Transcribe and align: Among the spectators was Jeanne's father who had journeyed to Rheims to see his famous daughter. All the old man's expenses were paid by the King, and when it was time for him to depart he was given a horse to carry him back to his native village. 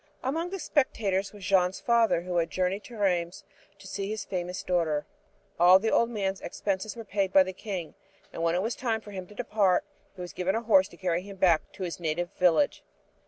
Among 0.23 0.49
the 0.49 0.57
spectators 0.57 1.31
was 1.31 1.45
Jeanne's 1.45 1.79
father 1.79 2.21
who 2.21 2.37
had 2.37 2.49
journeyed 2.49 2.83
to 2.85 2.97
Rheims 2.97 3.43
to 3.77 3.85
see 3.85 4.09
his 4.09 4.25
famous 4.25 4.63
daughter. 4.63 5.05
All 5.59 5.77
the 5.77 5.91
old 5.91 6.09
man's 6.09 6.41
expenses 6.41 6.95
were 6.95 7.03
paid 7.05 7.31
by 7.31 7.43
the 7.43 7.53
King, 7.53 7.93
and 8.33 8.41
when 8.41 8.55
it 8.55 8.63
was 8.63 8.73
time 8.73 9.01
for 9.01 9.11
him 9.11 9.27
to 9.27 9.35
depart 9.35 9.83
he 10.15 10.21
was 10.21 10.33
given 10.33 10.55
a 10.55 10.63
horse 10.63 10.87
to 10.87 10.97
carry 10.97 11.21
him 11.21 11.37
back 11.37 11.71
to 11.73 11.83
his 11.83 11.99
native 11.99 12.31
village. 12.31 12.81